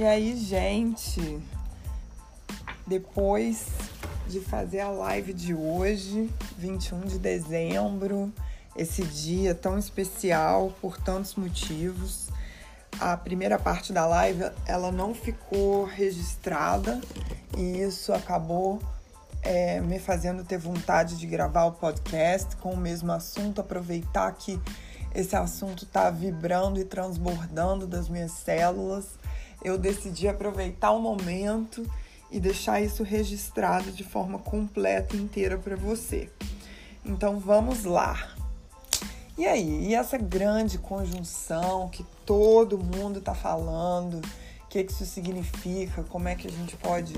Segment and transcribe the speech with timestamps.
[0.00, 1.38] E aí, gente,
[2.86, 3.66] depois
[4.26, 8.32] de fazer a live de hoje, 21 de dezembro,
[8.74, 12.28] esse dia tão especial por tantos motivos.
[12.98, 16.98] A primeira parte da live ela não ficou registrada
[17.54, 18.80] e isso acabou
[19.42, 24.58] é, me fazendo ter vontade de gravar o podcast com o mesmo assunto, aproveitar que
[25.14, 29.19] esse assunto está vibrando e transbordando das minhas células.
[29.62, 31.86] Eu decidi aproveitar o momento
[32.30, 36.30] e deixar isso registrado de forma completa e inteira para você.
[37.04, 38.34] Então vamos lá.
[39.36, 44.16] E aí, e essa grande conjunção que todo mundo está falando,
[44.64, 47.14] o que, que isso significa, como é que a gente pode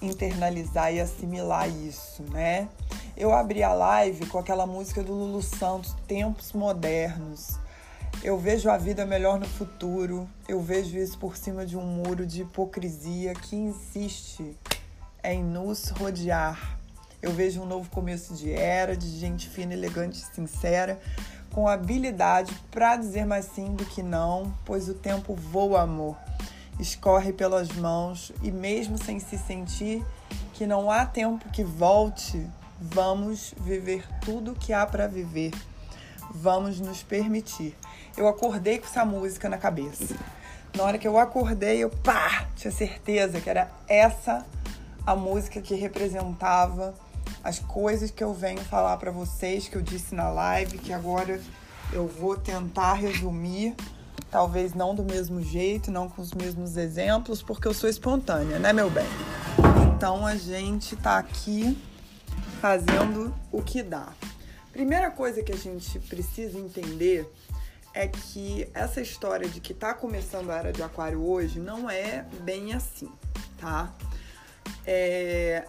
[0.00, 2.68] internalizar e assimilar isso, né?
[3.16, 7.58] Eu abri a live com aquela música do Lulu Santos, Tempos Modernos.
[8.22, 12.26] Eu vejo a vida melhor no futuro, eu vejo isso por cima de um muro
[12.26, 14.56] de hipocrisia que insiste
[15.22, 16.78] em nos rodear.
[17.22, 21.00] Eu vejo um novo começo de era, de gente fina, elegante e sincera,
[21.50, 26.16] com habilidade para dizer mais sim do que não, pois o tempo voa, amor
[26.78, 30.04] escorre pelas mãos e, mesmo sem se sentir
[30.52, 32.46] que não há tempo que volte,
[32.80, 35.52] vamos viver tudo que há para viver.
[36.30, 37.76] Vamos nos permitir.
[38.16, 40.14] Eu acordei com essa música na cabeça.
[40.76, 44.44] Na hora que eu acordei, eu pá, tinha certeza que era essa
[45.06, 46.94] a música que representava
[47.42, 51.40] as coisas que eu venho falar para vocês, que eu disse na live, que agora
[51.92, 53.74] eu vou tentar resumir
[54.30, 58.72] Talvez não do mesmo jeito, não com os mesmos exemplos, porque eu sou espontânea, né,
[58.72, 59.06] meu bem?
[59.86, 61.78] Então a gente tá aqui
[62.60, 64.08] fazendo o que dá.
[64.76, 67.26] Primeira coisa que a gente precisa entender
[67.94, 72.26] é que essa história de que tá começando a era de aquário hoje não é
[72.42, 73.10] bem assim,
[73.58, 73.94] tá?
[74.86, 75.64] É,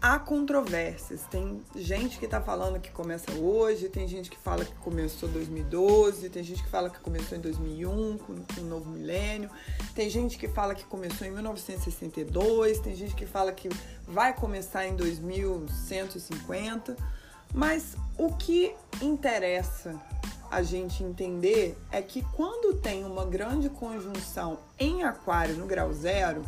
[0.00, 1.24] há controvérsias.
[1.30, 5.32] Tem gente que está falando que começa hoje, tem gente que fala que começou em
[5.32, 9.50] 2012, tem gente que fala que começou em 2001, com, com o novo milênio,
[9.94, 13.68] tem gente que fala que começou em 1962, tem gente que fala que
[14.08, 16.96] vai começar em 2150.
[17.52, 19.94] Mas o que interessa
[20.50, 26.44] a gente entender é que quando tem uma grande conjunção em Aquário no grau zero,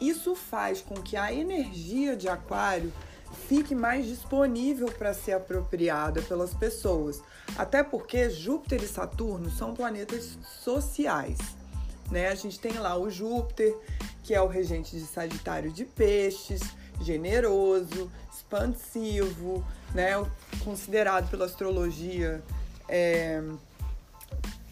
[0.00, 2.92] isso faz com que a energia de Aquário
[3.48, 7.22] fique mais disponível para ser apropriada pelas pessoas.
[7.56, 11.38] Até porque Júpiter e Saturno são planetas sociais.
[12.10, 12.28] Né?
[12.28, 13.74] A gente tem lá o Júpiter,
[14.22, 16.60] que é o regente de Sagitário de Peixes,
[17.00, 19.64] generoso, expansivo,
[19.94, 20.12] né?
[20.64, 22.42] considerado pela astrologia
[22.88, 23.42] é,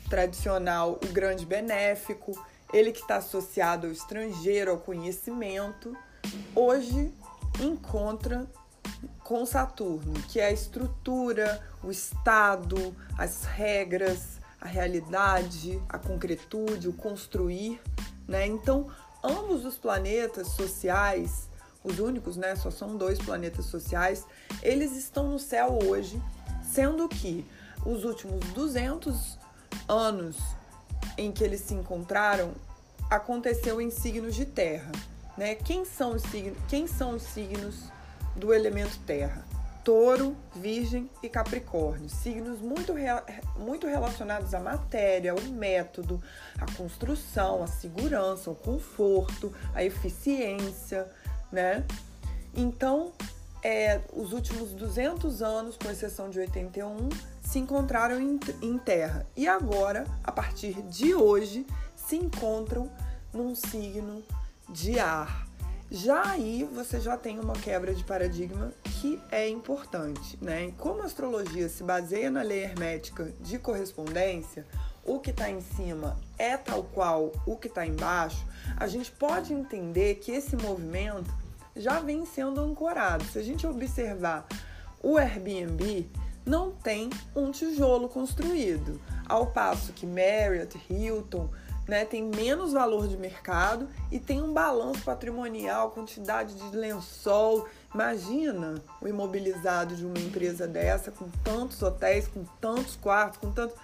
[0.09, 2.35] tradicional o grande benéfico
[2.75, 5.97] ele que está associado ao estrangeiro, ao conhecimento,
[6.57, 7.13] hoje
[7.61, 8.45] encontra
[9.21, 16.93] com Saturno, que é a estrutura, o estado, as regras, a realidade, a concretude, o
[16.93, 17.81] construir,
[18.27, 18.45] né?
[18.45, 18.91] Então,
[19.23, 21.49] ambos os planetas sociais,
[21.85, 24.27] os únicos, né, só são dois planetas sociais,
[24.63, 26.21] eles estão no céu hoje,
[26.63, 27.47] sendo que
[27.85, 29.39] os últimos 200
[29.87, 30.39] anos
[31.19, 32.53] em que eles se encontraram
[33.11, 34.91] aconteceu em signos de terra.
[35.37, 35.55] Né?
[35.55, 37.93] Quem, são os signos, quem são os signos
[38.35, 39.45] do elemento terra?
[39.85, 42.09] Touro, Virgem e Capricórnio.
[42.09, 42.95] Signos muito,
[43.59, 46.23] muito relacionados à matéria, ao método,
[46.59, 51.07] à construção, à segurança, ao conforto, à eficiência,
[51.55, 51.85] né?
[52.55, 53.13] Então,
[53.63, 57.09] é, os últimos 200 anos, com exceção de 81,
[57.41, 59.27] se encontraram em, em terra.
[59.35, 61.67] E agora, a partir de hoje,
[61.97, 62.91] se encontram
[63.33, 64.23] num signo
[64.69, 65.47] de ar.
[65.91, 70.73] Já aí você já tem uma quebra de paradigma que é importante, né?
[70.79, 74.67] Como a astrologia se baseia na lei hermética de correspondência,
[75.05, 78.45] o que está em cima é tal qual o que está embaixo,
[78.77, 81.33] a gente pode entender que esse movimento
[81.77, 83.25] já vem sendo ancorado.
[83.25, 84.47] Se a gente observar
[85.03, 86.09] o Airbnb,
[86.47, 91.49] não tem um tijolo construído, ao passo que Marriott, Hilton
[91.87, 97.69] né, tem menos valor de mercado e tem um balanço patrimonial, quantidade de lençol.
[97.95, 103.75] Imagina o imobilizado de uma empresa dessa, com tantos hotéis, com tantos quartos, com tanto.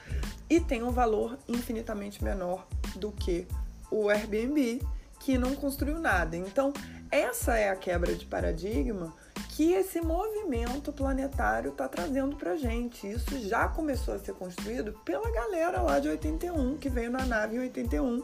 [0.48, 2.66] E tem um valor infinitamente menor
[2.96, 3.46] do que
[3.90, 4.80] o Airbnb,
[5.18, 6.36] que não construiu nada.
[6.36, 6.72] Então,
[7.10, 9.12] essa é a quebra de paradigma
[9.50, 13.06] que esse movimento planetário está trazendo para gente.
[13.06, 17.56] Isso já começou a ser construído pela galera lá de 81, que veio na nave
[17.56, 18.22] em 81.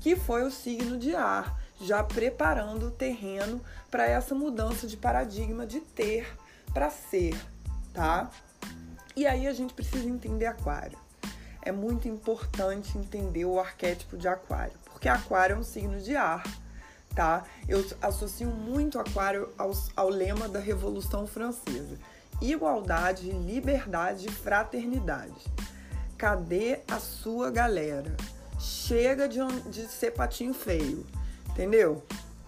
[0.00, 3.60] que foi o signo de ar, já preparando o terreno
[3.90, 6.26] para essa mudança de paradigma de ter
[6.72, 7.36] para ser,
[7.92, 8.30] tá?
[9.14, 10.98] E aí a gente precisa entender Aquário.
[11.62, 16.42] É muito importante entender o arquétipo de Aquário, porque Aquário é um signo de ar,
[17.14, 17.44] tá?
[17.68, 21.98] Eu associo muito Aquário ao, ao lema da Revolução Francesa:
[22.40, 25.44] igualdade, liberdade e fraternidade.
[26.16, 28.14] Cadê a sua galera?
[28.58, 29.40] Chega de,
[29.70, 31.06] de ser patinho feio,
[31.48, 32.02] entendeu?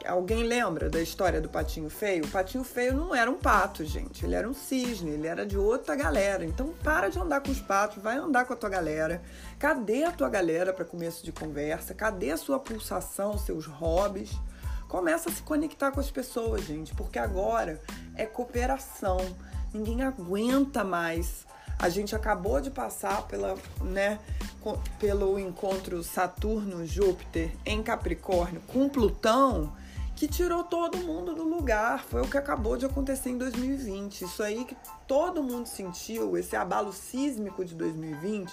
[0.05, 2.25] Alguém lembra da história do patinho feio?
[2.25, 4.25] O patinho feio não era um pato, gente.
[4.25, 6.44] Ele era um cisne, ele era de outra galera.
[6.44, 9.23] Então para de andar com os patos, vai andar com a tua galera.
[9.59, 11.94] Cadê a tua galera para começo de conversa?
[11.94, 14.32] Cadê a sua pulsação, seus hobbies?
[14.92, 17.80] Começa a se conectar com as pessoas, gente, porque agora
[18.14, 19.16] é cooperação.
[19.72, 21.46] Ninguém aguenta mais.
[21.78, 24.18] A gente acabou de passar pela, né,
[25.00, 29.72] pelo encontro Saturno-Júpiter em Capricórnio com Plutão
[30.14, 32.04] que tirou todo mundo do lugar.
[32.04, 34.22] Foi o que acabou de acontecer em 2020.
[34.22, 34.76] Isso aí que
[35.08, 38.52] todo mundo sentiu, esse abalo sísmico de 2020,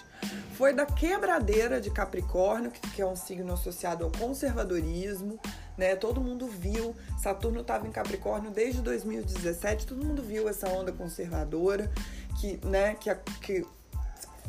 [0.53, 5.39] foi da quebradeira de Capricórnio, que é um signo associado ao conservadorismo.
[5.79, 5.95] Né?
[5.95, 11.89] Todo mundo viu, Saturno estava em Capricórnio desde 2017, todo mundo viu essa onda conservadora
[12.37, 13.65] que, né, que, que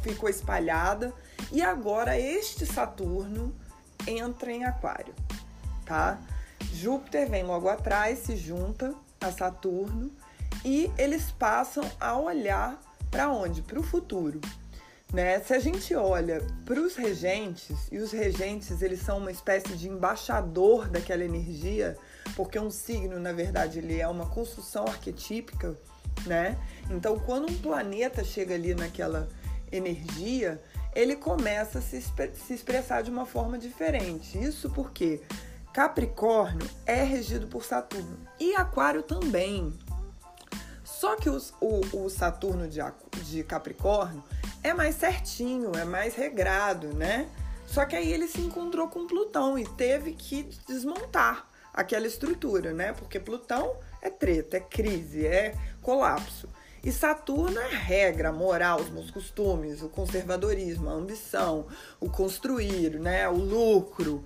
[0.02, 1.14] ficou espalhada.
[1.52, 3.54] E agora este Saturno
[4.08, 5.14] entra em Aquário,
[5.86, 6.18] tá?
[6.74, 10.10] Júpiter vem logo atrás, se junta a Saturno
[10.64, 12.76] e eles passam a olhar
[13.08, 13.62] para onde?
[13.62, 14.40] Para o futuro.
[15.12, 15.40] Né?
[15.40, 19.88] Se a gente olha para os regentes, e os regentes eles são uma espécie de
[19.88, 21.96] embaixador daquela energia,
[22.36, 25.76] porque um signo, na verdade, ele é uma construção arquetípica,
[26.26, 26.56] né?
[26.90, 29.28] Então, quando um planeta chega ali naquela
[29.72, 30.62] energia,
[30.94, 34.38] ele começa a se, se expressar de uma forma diferente.
[34.38, 35.20] Isso porque
[35.72, 39.72] Capricórnio é regido por Saturno e Aquário também.
[40.82, 42.80] Só que os, o, o, Saturno de,
[43.24, 44.22] de Capricórnio
[44.62, 47.28] é mais certinho, é mais regrado, né?
[47.66, 52.92] Só que aí ele se encontrou com Plutão e teve que desmontar aquela estrutura, né?
[52.92, 56.48] Porque Plutão é treta, é crise, é colapso.
[56.82, 61.66] E Saturno é regra, moral, os bons costumes, o conservadorismo, a ambição,
[62.00, 63.28] o construir, né?
[63.28, 64.24] O lucro.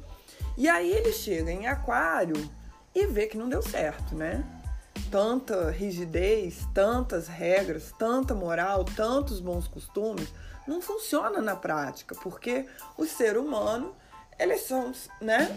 [0.57, 2.49] E aí ele chega em Aquário
[2.95, 4.45] e vê que não deu certo, né?
[5.11, 10.33] Tanta rigidez, tantas regras, tanta moral, tantos bons costumes,
[10.67, 13.95] não funciona na prática, porque o ser humano,
[14.39, 15.57] eles são, né,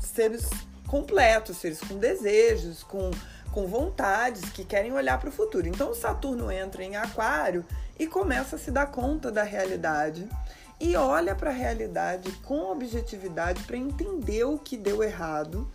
[0.00, 0.48] seres
[0.86, 3.10] completos, seres com desejos, com,
[3.52, 5.66] com vontades, que querem olhar para o futuro.
[5.66, 7.64] Então, Saturno entra em Aquário
[7.98, 10.28] e começa a se dar conta da realidade
[10.78, 15.70] e olha para a realidade com objetividade para entender o que deu errado,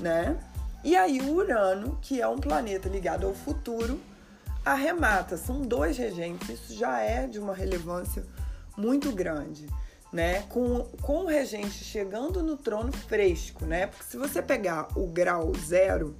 [0.00, 0.36] né?
[0.84, 4.00] E aí Urano, que é um planeta ligado ao futuro,
[4.64, 5.36] arremata.
[5.36, 8.24] São dois regentes, isso já é de uma relevância
[8.76, 9.66] muito grande,
[10.12, 10.42] né?
[10.42, 13.88] Com, com o regente chegando no trono fresco, né?
[13.88, 16.16] Porque se você pegar o grau zero,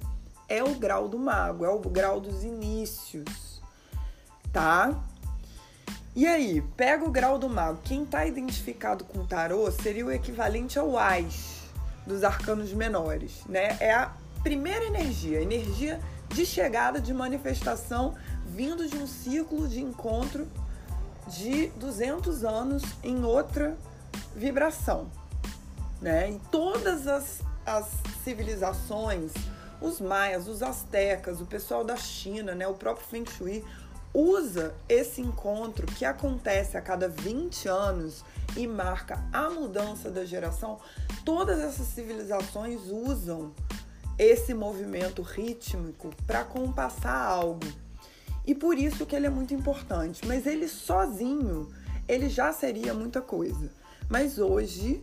[0.47, 3.61] é o grau do mago, é o grau dos inícios,
[4.51, 4.93] tá?
[6.15, 7.79] E aí, pega o grau do mago.
[7.83, 11.59] Quem está identificado com tarô seria o equivalente ao Ais
[12.05, 13.77] dos arcanos menores, né?
[13.79, 14.11] É a
[14.43, 18.15] primeira energia, energia de chegada, de manifestação,
[18.45, 20.47] vindo de um ciclo de encontro
[21.27, 23.77] de 200 anos em outra
[24.35, 25.07] vibração,
[26.01, 26.31] né?
[26.31, 27.89] E todas as, as
[28.23, 29.31] civilizações,
[29.81, 32.67] os maias, os astecas, o pessoal da China, né?
[32.67, 33.63] O próprio Feng Shui,
[34.13, 38.23] usa esse encontro que acontece a cada 20 anos
[38.57, 40.79] e marca a mudança da geração,
[41.23, 43.53] todas essas civilizações usam
[44.19, 47.65] esse movimento rítmico para compassar algo.
[48.45, 51.69] E por isso que ele é muito importante, mas ele sozinho,
[52.05, 53.71] ele já seria muita coisa.
[54.09, 55.01] Mas hoje,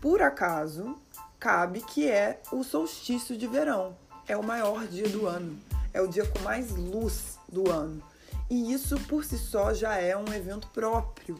[0.00, 0.96] por acaso,
[1.38, 3.96] cabe que é o solstício de verão.
[4.26, 5.56] É o maior dia do ano.
[5.94, 8.02] É o dia com mais luz do ano.
[8.50, 11.38] E isso por si só já é um evento próprio,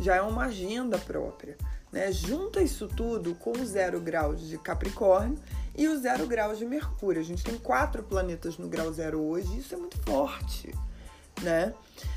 [0.00, 1.56] já é uma agenda própria.
[1.92, 2.10] Né?
[2.12, 5.38] Junta isso tudo com o zero grau de Capricórnio
[5.74, 7.20] e o zero grau de Mercúrio.
[7.20, 10.74] A gente tem quatro planetas no grau zero hoje, isso é muito forte.
[11.42, 11.74] Né?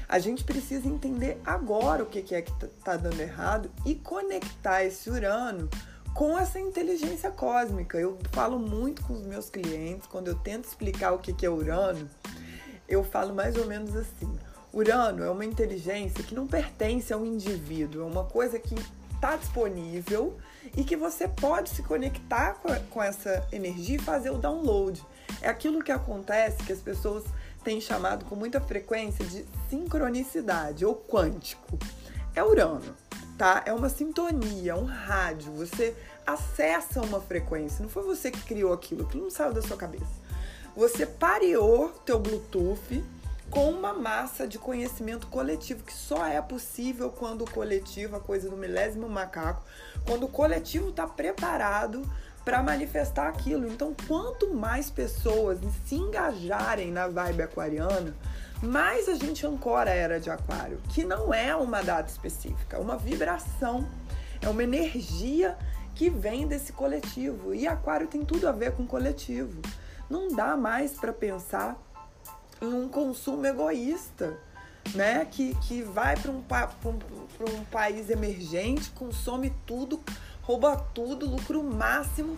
[0.07, 4.83] A gente precisa entender agora o que é que tá, tá dando errado e conectar
[4.83, 5.69] esse Urano
[6.13, 7.97] com essa inteligência cósmica.
[7.97, 12.07] Eu falo muito com os meus clientes quando eu tento explicar o que é Urano
[12.87, 14.31] eu falo mais ou menos assim:
[14.73, 18.75] Urano é uma inteligência que não pertence ao indivíduo, é uma coisa que
[19.17, 20.37] está disponível
[20.75, 22.55] e que você pode se conectar
[22.89, 25.03] com, essa energia e fazer o download.
[25.41, 27.23] É aquilo que acontece que as pessoas
[27.63, 31.77] têm chamado com muita frequência de sincronicidade ou quântico.
[32.35, 32.95] É Urano,
[33.37, 33.63] tá?
[33.65, 35.51] É uma sintonia, um rádio.
[35.53, 35.95] Você
[36.25, 37.81] acessa uma frequência.
[37.81, 40.27] Não foi você que criou aquilo, aquilo não saiu da sua cabeça.
[40.75, 43.03] Você pareou teu Bluetooth
[43.49, 48.49] com uma massa de conhecimento coletivo que só é possível quando o coletivo, a coisa
[48.49, 49.63] do milésimo macaco,
[50.05, 52.01] quando o coletivo está preparado
[52.43, 53.67] para manifestar aquilo.
[53.67, 58.15] Então, quanto mais pessoas se engajarem na vibe aquariana,
[58.61, 62.79] mais a gente ancora a era de aquário, que não é uma data específica, é
[62.79, 63.87] uma vibração,
[64.41, 65.57] é uma energia
[65.93, 67.53] que vem desse coletivo.
[67.53, 69.61] E aquário tem tudo a ver com coletivo.
[70.09, 71.77] Não dá mais para pensar
[72.61, 74.37] em um consumo egoísta,
[74.93, 75.25] né?
[75.25, 76.43] Que, que vai para um,
[76.85, 79.99] um, um país emergente, consome tudo,
[80.41, 82.37] rouba tudo, lucro máximo,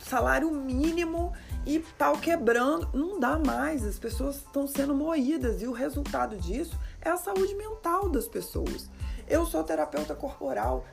[0.00, 1.32] salário mínimo
[1.64, 2.88] e pau quebrando.
[2.92, 7.54] Não dá mais, as pessoas estão sendo moídas e o resultado disso é a saúde
[7.54, 8.88] mental das pessoas.
[9.26, 10.84] Eu sou terapeuta corporal,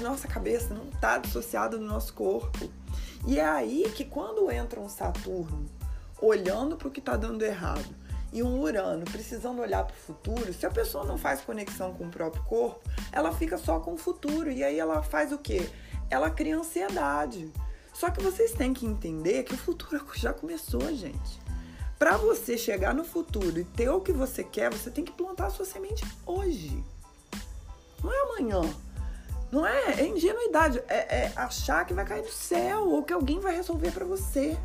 [0.00, 2.70] nossa cabeça não está dissociada do nosso corpo.
[3.26, 5.66] E é aí que quando entra um Saturno
[6.20, 7.94] olhando para o que está dando errado
[8.32, 12.04] e um Urano precisando olhar para o futuro, se a pessoa não faz conexão com
[12.04, 15.68] o próprio corpo, ela fica só com o futuro e aí ela faz o quê?
[16.10, 17.50] Ela cria ansiedade.
[17.92, 21.40] Só que vocês têm que entender que o futuro já começou, gente.
[21.98, 25.46] Para você chegar no futuro e ter o que você quer, você tem que plantar
[25.46, 26.84] a sua semente hoje.
[28.02, 28.60] Não é amanhã.
[29.50, 33.40] Não é, é ingenuidade, é, é achar que vai cair do céu ou que alguém
[33.40, 34.56] vai resolver para você.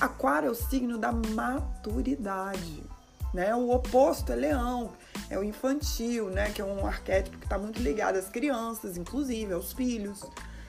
[0.00, 2.84] Aquário é o signo da maturidade,
[3.32, 3.54] né?
[3.54, 4.92] O oposto é leão,
[5.30, 6.50] é o infantil, né?
[6.50, 10.22] Que é um arquétipo que está muito ligado às crianças, inclusive aos filhos.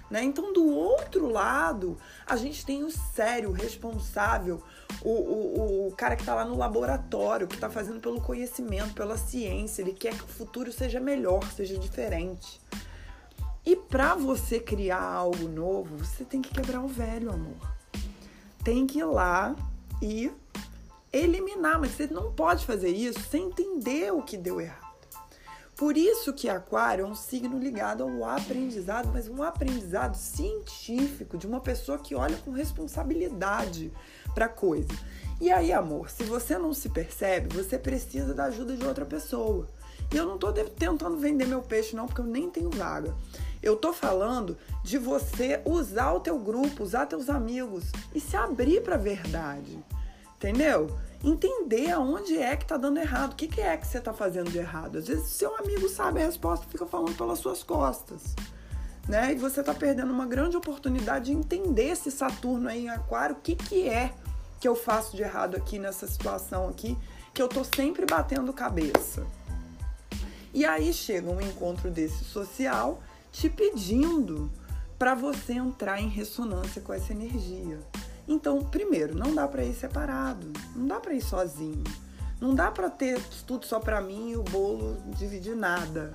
[0.09, 0.23] Né?
[0.23, 4.63] Então, do outro lado, a gente tem o sério, o responsável,
[5.01, 9.17] o, o, o cara que está lá no laboratório, que está fazendo pelo conhecimento, pela
[9.17, 12.61] ciência, ele quer que o futuro seja melhor, seja diferente.
[13.65, 17.76] E para você criar algo novo, você tem que quebrar o velho, amor
[18.67, 19.55] tem que ir lá
[20.01, 20.29] e
[21.13, 25.07] eliminar, mas você não pode fazer isso sem entender o que deu errado.
[25.73, 31.47] Por isso que Aquário é um signo ligado ao aprendizado, mas um aprendizado científico de
[31.47, 33.89] uma pessoa que olha com responsabilidade
[34.35, 34.91] para coisa.
[35.39, 39.65] E aí, amor, se você não se percebe, você precisa da ajuda de outra pessoa.
[40.11, 43.13] E eu não estou tentando vender meu peixe não, porque eu nem tenho vaga.
[43.61, 48.81] Eu tô falando de você usar o teu grupo, usar teus amigos e se abrir
[48.81, 49.83] para a verdade.
[50.37, 50.95] Entendeu?
[51.23, 54.51] Entender aonde é que tá dando errado, o que, que é que você tá fazendo
[54.51, 54.99] de errado.
[54.99, 58.35] Às vezes seu amigo sabe a resposta, fica falando pelas suas costas.
[59.07, 59.33] Né?
[59.33, 63.39] E você tá perdendo uma grande oportunidade de entender esse Saturno aí em Aquário, o
[63.39, 64.13] que que é
[64.59, 66.97] que eu faço de errado aqui nessa situação aqui,
[67.33, 69.25] que eu tô sempre batendo cabeça.
[70.53, 73.01] E aí chega um encontro desse social
[73.31, 74.51] te pedindo
[74.97, 77.79] para você entrar em ressonância com essa energia.
[78.27, 81.83] Então, primeiro, não dá para ir separado, não dá para ir sozinho.
[82.39, 86.13] Não dá para ter tudo só para mim e o bolo dividir nada.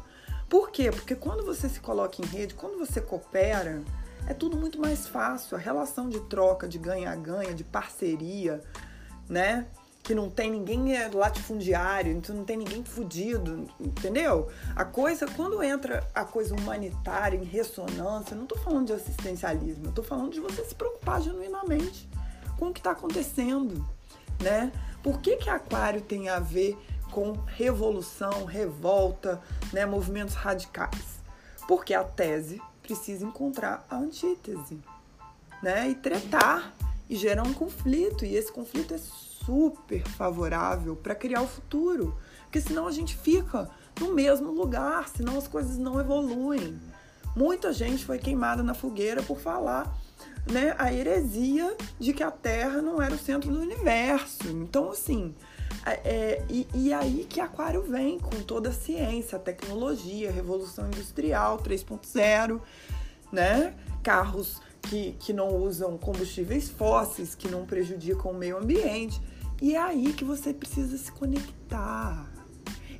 [0.48, 0.90] Por quê?
[0.90, 3.82] Porque quando você se coloca em rede, quando você coopera,
[4.26, 5.56] é tudo muito mais fácil.
[5.56, 8.62] A relação de troca, de ganha-ganha, de parceria,
[9.28, 9.66] né?
[10.02, 14.50] Que não tem ninguém é latifundiário, então não tem ninguém fudido, entendeu?
[14.74, 19.92] A coisa, quando entra a coisa humanitária em ressonância, não tô falando de assistencialismo, eu
[19.92, 22.08] tô falando de você se preocupar genuinamente
[22.58, 23.86] com o que está acontecendo,
[24.40, 24.72] né?
[25.02, 26.76] Por que que aquário tem a ver
[27.12, 29.40] com revolução, revolta,
[29.72, 31.20] né, movimentos radicais?
[31.68, 34.80] Porque a tese precisa encontrar a antítese,
[35.62, 35.88] né?
[35.90, 36.74] E tretar
[37.08, 38.98] e gerar um conflito, e esse conflito é
[39.44, 43.70] super favorável para criar o futuro, porque senão a gente fica
[44.00, 46.78] no mesmo lugar, senão as coisas não evoluem.
[47.34, 49.96] Muita gente foi queimada na fogueira por falar
[50.50, 54.48] né, a heresia de que a Terra não era o centro do universo.
[54.48, 55.34] Então, assim,
[55.86, 60.86] é, e, e, aí que Aquário vem com toda a ciência, a tecnologia, a revolução
[60.86, 62.60] industrial 3.0,
[63.32, 63.74] né?
[64.02, 69.20] Carros que, que não usam combustíveis fósseis, que não prejudicam o meio ambiente.
[69.62, 72.28] E é aí que você precisa se conectar.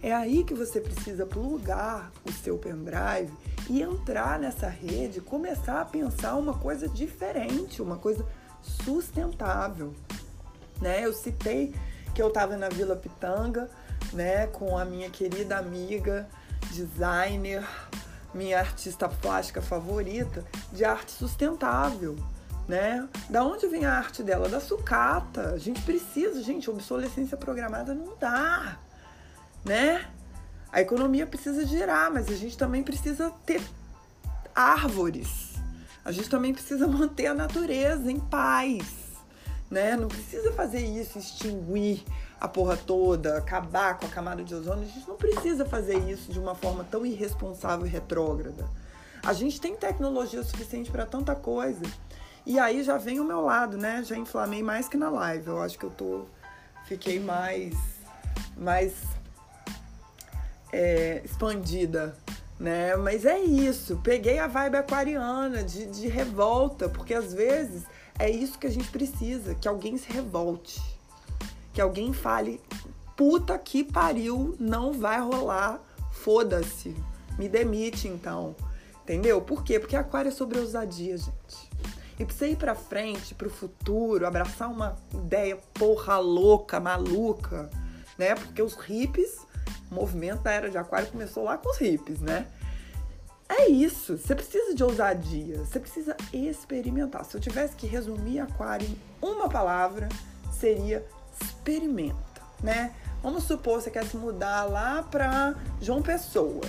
[0.00, 3.32] É aí que você precisa plugar o seu pendrive
[3.68, 8.24] e entrar nessa rede, começar a pensar uma coisa diferente, uma coisa
[8.62, 9.92] sustentável.
[10.80, 11.04] Né?
[11.04, 11.74] Eu citei
[12.14, 13.68] que eu estava na Vila Pitanga,
[14.12, 16.28] né, com a minha querida amiga,
[16.70, 17.68] designer,
[18.32, 22.14] minha artista plástica favorita, de arte sustentável.
[22.68, 23.08] Né?
[23.28, 24.48] Da onde vem a arte dela?
[24.48, 25.50] Da sucata.
[25.50, 28.78] A gente precisa, gente, obsolescência programada não dá,
[29.64, 30.06] né?
[30.70, 33.60] A economia precisa girar, mas a gente também precisa ter
[34.54, 35.52] árvores.
[36.04, 38.84] A gente também precisa manter a natureza em paz,
[39.70, 39.96] né?
[39.96, 42.04] Não precisa fazer isso, extinguir
[42.40, 44.84] a porra toda, acabar com a camada de ozônio.
[44.84, 48.68] A gente não precisa fazer isso de uma forma tão irresponsável e retrógrada.
[49.22, 51.82] A gente tem tecnologia suficiente para tanta coisa.
[52.44, 54.02] E aí já vem o meu lado, né?
[54.04, 55.46] Já inflamei mais que na live.
[55.46, 56.26] Eu acho que eu tô
[56.84, 57.74] fiquei mais
[58.56, 58.94] mais
[60.72, 62.16] é, expandida,
[62.58, 62.96] né?
[62.96, 67.84] Mas é isso, peguei a vibe aquariana de, de revolta, porque às vezes
[68.18, 70.80] é isso que a gente precisa, que alguém se revolte,
[71.72, 72.60] que alguém fale,
[73.16, 75.80] puta que pariu, não vai rolar,
[76.10, 76.94] foda-se,
[77.38, 78.54] me demite então,
[79.02, 79.40] entendeu?
[79.40, 79.78] Por quê?
[79.78, 81.71] Porque aquário é sobre ousadia, gente.
[82.22, 87.68] E pra você ir pra frente, pro futuro, abraçar uma ideia porra louca, maluca,
[88.16, 88.34] né?
[88.34, 89.40] Porque os hippies
[89.92, 92.46] o movimento da era de aquário começou lá com os hippies, né?
[93.46, 94.16] É isso.
[94.16, 95.58] Você precisa de ousadia.
[95.58, 97.26] Você precisa experimentar.
[97.26, 100.08] Se eu tivesse que resumir aquário em uma palavra,
[100.50, 101.04] seria
[101.42, 102.94] experimenta, né?
[103.22, 106.62] Vamos supor que você quer se mudar lá para João Pessoa.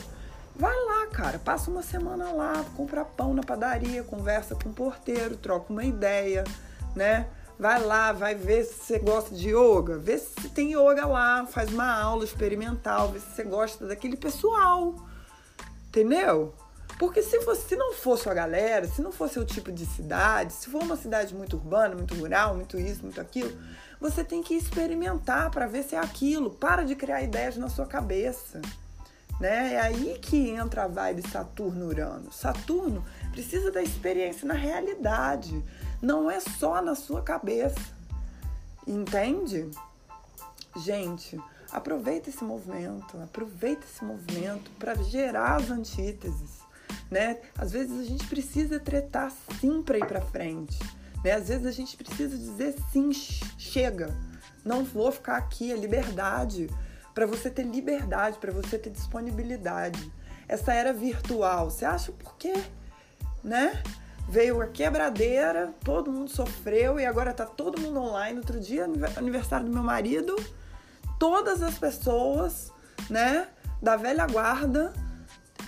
[0.56, 5.36] Vai lá, cara, passa uma semana lá, compra pão na padaria, conversa com o porteiro,
[5.36, 6.44] troca uma ideia,
[6.96, 7.28] né?
[7.58, 11.72] Vai lá, vai ver se você gosta de yoga, vê se tem yoga lá, faz
[11.72, 14.96] uma aula experimental, vê se você gosta daquele pessoal.
[15.88, 16.54] Entendeu?
[17.00, 20.70] Porque se, se não fosse a galera, se não fosse o tipo de cidade, se
[20.70, 23.52] for uma cidade muito urbana, muito rural, muito isso, muito aquilo,
[24.00, 26.52] você tem que experimentar para ver se é aquilo.
[26.52, 28.62] Para de criar ideias na sua cabeça.
[29.44, 29.74] Né?
[29.74, 32.32] É aí que entra a vibe Saturno-Urano.
[32.32, 35.62] Saturno precisa da experiência na realidade
[36.02, 37.78] não é só na sua cabeça.
[38.88, 39.70] Entende?
[40.78, 41.38] Gente,
[41.74, 46.62] aproveita esse movimento, aproveita esse movimento para gerar as antíteses,
[47.12, 47.42] né?
[47.58, 49.30] Às vezes a gente precisa tretar
[49.60, 50.80] sim para ir para frente,
[51.22, 51.34] né?
[51.34, 54.16] Às vezes a gente precisa dizer sim, chega.
[54.64, 56.70] Não vou ficar aqui, é liberdade,
[57.14, 60.12] para você ter liberdade, para você ter disponibilidade.
[60.48, 62.54] Essa era virtual, você acha por quê?
[63.44, 63.82] Né?
[64.28, 68.38] veio a quebradeira, todo mundo sofreu e agora tá todo mundo online.
[68.40, 70.36] Outro dia, aniversário do meu marido,
[71.20, 72.72] todas as pessoas,
[73.10, 73.48] né,
[73.82, 74.94] da velha guarda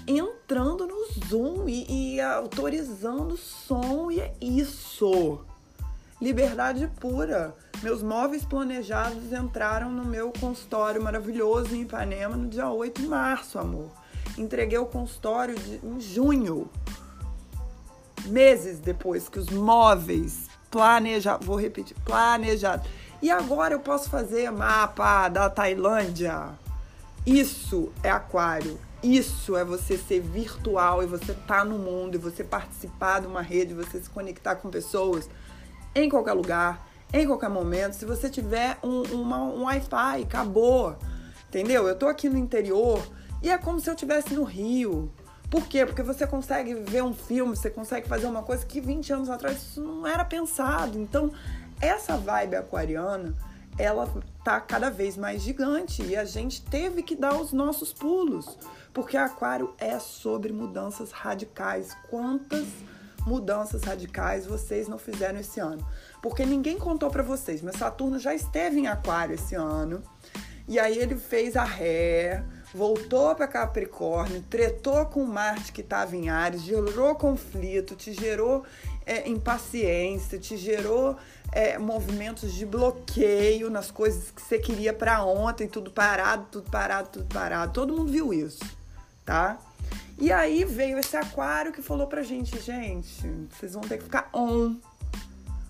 [0.08, 5.43] entrando no Zoom e, e autorizando som e é isso.
[6.21, 7.54] Liberdade pura.
[7.84, 13.60] Meus móveis planejados entraram no meu consultório maravilhoso em Ipanema no dia 8 de março,
[13.60, 13.91] amor.
[14.38, 16.69] Entreguei o consultório de, em junho
[18.25, 22.88] meses depois que os móveis planejados, vou repetir, planejados.
[23.21, 26.58] E agora eu posso fazer mapa da Tailândia.
[27.25, 28.80] Isso é aquário.
[29.04, 33.28] Isso é você ser virtual e você estar tá no mundo e você participar de
[33.28, 35.30] uma rede, você se conectar com pessoas
[35.95, 37.93] em qualquer lugar, em qualquer momento.
[37.93, 40.95] Se você tiver um, um Wi-Fi, acabou.
[41.47, 41.88] Entendeu?
[41.88, 43.01] Eu tô aqui no interior
[43.41, 45.10] e é como se eu estivesse no Rio.
[45.49, 45.86] Por quê?
[45.86, 49.58] Porque você consegue ver um filme, você consegue fazer uma coisa que 20 anos atrás
[49.58, 50.99] isso não era pensado.
[50.99, 51.31] Então,
[51.79, 53.34] essa vibe aquariana,
[53.77, 54.12] ela
[54.43, 58.58] tá cada vez mais gigante e a gente teve que dar os nossos pulos,
[58.93, 61.95] porque aquário é sobre mudanças radicais.
[62.10, 62.65] Quantas
[63.25, 65.85] mudanças radicais vocês não fizeram esse ano?
[66.21, 70.01] Porque ninguém contou para vocês, mas Saturno já esteve em aquário esse ano.
[70.67, 76.29] E aí ele fez a ré, voltou para Capricórnio, tretou com Marte que estava em
[76.29, 78.63] Ares, gerou conflito, te gerou
[79.05, 81.15] é, impaciência, te gerou
[81.51, 87.09] é, movimentos de bloqueio nas coisas que você queria para ontem, tudo parado, tudo parado,
[87.09, 87.71] tudo parado.
[87.71, 88.63] Todo mundo viu isso,
[89.23, 89.59] tá?
[90.17, 94.30] E aí veio esse aquário que falou pra gente, gente, vocês vão ter que ficar
[94.34, 94.75] on.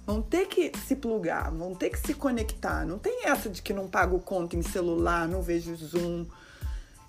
[0.06, 2.86] Vão ter que se plugar, vão ter que se conectar.
[2.86, 6.28] Não tem essa de que não pago conta em celular, não vejo Zoom,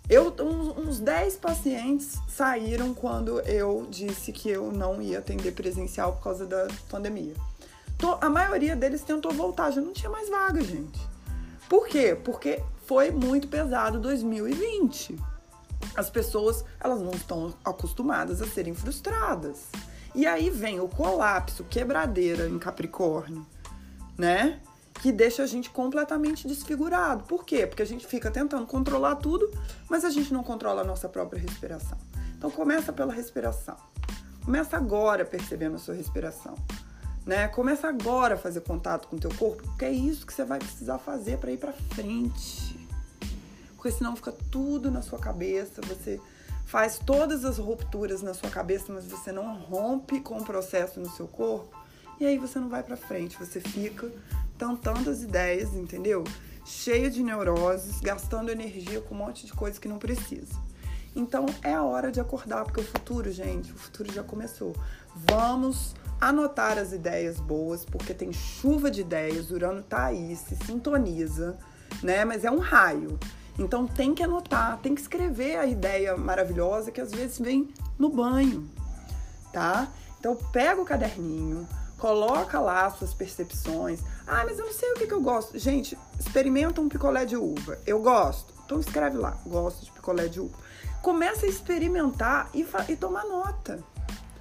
[0.08, 0.32] eu,
[0.78, 6.46] uns 10 pacientes saíram quando eu disse que eu não ia atender presencial por causa
[6.46, 7.34] da pandemia.
[8.20, 11.00] A maioria deles tentou voltar, já não tinha mais vaga, gente.
[11.68, 12.16] Por quê?
[12.22, 15.18] Porque foi muito pesado 2020.
[15.94, 19.66] As pessoas, elas não estão acostumadas a serem frustradas.
[20.14, 23.46] E aí vem o colapso, quebradeira em Capricórnio,
[24.16, 24.60] né?
[25.00, 27.24] que deixa a gente completamente desfigurado.
[27.24, 27.66] Por quê?
[27.66, 29.50] Porque a gente fica tentando controlar tudo,
[29.88, 31.98] mas a gente não controla a nossa própria respiração.
[32.36, 33.76] Então começa pela respiração.
[34.44, 36.54] Começa agora percebendo a sua respiração.
[37.24, 37.48] Né?
[37.48, 40.58] Começa agora a fazer contato com o teu corpo, porque é isso que você vai
[40.58, 42.75] precisar fazer para ir para frente.
[43.86, 46.20] Porque senão fica tudo na sua cabeça, você
[46.64, 51.08] faz todas as rupturas na sua cabeça, mas você não rompe com o processo no
[51.08, 51.72] seu corpo,
[52.18, 54.10] e aí você não vai para frente, você fica
[54.58, 56.24] tentando as ideias, entendeu?
[56.64, 60.60] Cheio de neuroses, gastando energia com um monte de coisa que não precisa.
[61.14, 64.74] Então é a hora de acordar, porque o futuro, gente, o futuro já começou.
[65.14, 70.56] Vamos anotar as ideias boas, porque tem chuva de ideias, o Urano tá aí, se
[70.66, 71.56] sintoniza,
[72.02, 72.24] né?
[72.24, 73.16] Mas é um raio.
[73.58, 78.10] Então tem que anotar, tem que escrever a ideia maravilhosa que às vezes vem no
[78.10, 78.68] banho,
[79.52, 79.88] tá?
[80.18, 81.66] Então pega o caderninho,
[81.96, 84.00] coloca lá suas percepções.
[84.26, 85.58] Ah, mas eu não sei o que, que eu gosto.
[85.58, 87.78] Gente, experimenta um picolé de uva.
[87.86, 88.52] Eu gosto.
[88.64, 90.56] Então escreve lá, gosto de picolé de uva.
[91.00, 93.82] Começa a experimentar e, e tomar nota.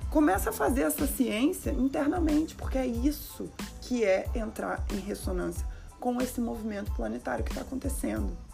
[0.10, 3.50] Começa a fazer essa ciência internamente, porque é isso
[3.82, 5.66] que é entrar em ressonância
[6.00, 8.45] com esse movimento planetário que está acontecendo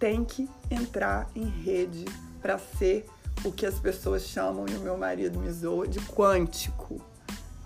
[0.00, 2.06] tem que entrar em rede
[2.40, 3.06] para ser
[3.44, 7.00] o que as pessoas chamam, e o meu marido me zoa, de quântico,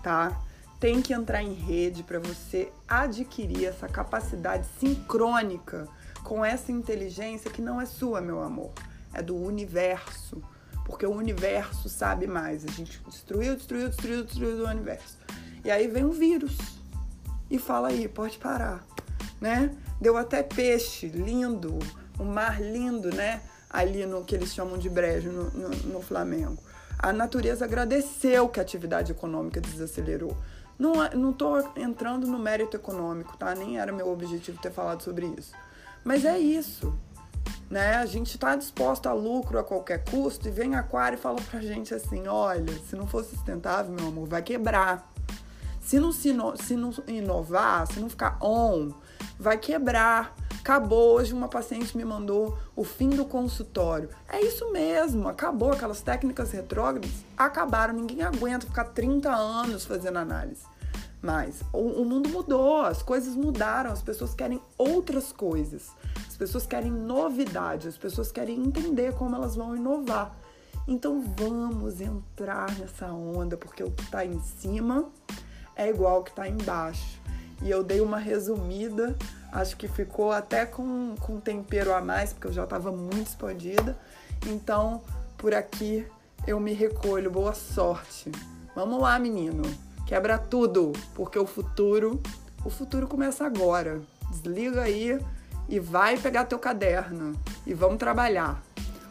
[0.03, 0.39] tá?
[0.79, 5.87] Tem que entrar em rede para você adquirir essa capacidade sincrônica
[6.23, 8.71] com essa inteligência que não é sua, meu amor,
[9.13, 10.43] é do universo.
[10.85, 12.63] Porque o universo sabe mais.
[12.63, 15.17] A gente destruiu, destruiu, destruiu, destruiu o universo.
[15.63, 16.55] E aí vem um vírus
[17.49, 18.85] e fala aí, pode parar,
[19.41, 19.75] né?
[19.99, 21.79] Deu até peixe lindo,
[22.19, 23.41] um mar lindo, né?
[23.69, 26.61] Ali no que eles chamam de brejo, no, no, no Flamengo.
[26.97, 30.37] A natureza agradeceu que a atividade econômica desacelerou.
[30.77, 33.53] Não, não tô entrando no mérito econômico, tá?
[33.55, 35.53] Nem era meu objetivo ter falado sobre isso.
[36.03, 36.93] Mas é isso.
[37.69, 37.95] Né?
[37.95, 41.59] A gente está disposto a lucro a qualquer custo e vem Aquário e fala pra
[41.59, 45.11] gente assim: olha, se não for sustentável, meu amor, vai quebrar.
[45.81, 48.91] Se não, se, se não inovar, se não ficar on,
[49.39, 50.35] vai quebrar.
[50.59, 51.15] Acabou.
[51.15, 54.09] Hoje uma paciente me mandou o fim do consultório.
[54.27, 55.71] É isso mesmo, acabou.
[55.71, 57.93] Aquelas técnicas retrógradas acabaram.
[57.93, 60.63] Ninguém aguenta ficar 30 anos fazendo análise.
[61.21, 65.89] Mas o, o mundo mudou, as coisas mudaram, as pessoas querem outras coisas.
[66.27, 70.35] As pessoas querem novidade, as pessoas querem entender como elas vão inovar.
[70.87, 75.05] Então vamos entrar nessa onda, porque o que está em cima
[75.75, 77.19] é igual ao que está embaixo.
[77.61, 79.15] E eu dei uma resumida
[79.55, 83.97] Acho que ficou até com, com tempero a mais, porque eu já estava muito expandida.
[84.45, 85.01] Então,
[85.37, 86.05] por aqui
[86.45, 87.31] eu me recolho.
[87.31, 88.29] Boa sorte.
[88.75, 89.63] Vamos lá, menino.
[90.05, 92.21] Quebra tudo, porque o futuro,
[92.65, 94.01] o futuro começa agora.
[94.29, 95.17] Desliga aí
[95.69, 97.31] e vai pegar teu caderno
[97.65, 98.61] e vamos trabalhar.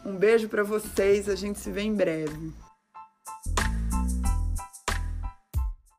[0.05, 2.53] Um beijo para vocês, a gente se vê em breve.